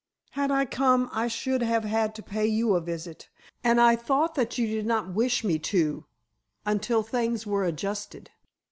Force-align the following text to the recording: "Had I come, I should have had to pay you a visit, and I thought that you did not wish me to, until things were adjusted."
"Had 0.31 0.49
I 0.49 0.65
come, 0.65 1.09
I 1.13 1.27
should 1.27 1.61
have 1.61 1.83
had 1.83 2.15
to 2.15 2.23
pay 2.23 2.47
you 2.47 2.73
a 2.73 2.81
visit, 2.81 3.29
and 3.63 3.79
I 3.79 3.95
thought 3.95 4.33
that 4.33 4.57
you 4.57 4.65
did 4.65 4.87
not 4.87 5.13
wish 5.13 5.43
me 5.43 5.59
to, 5.59 6.07
until 6.65 7.03
things 7.03 7.45
were 7.45 7.63
adjusted." 7.65 8.31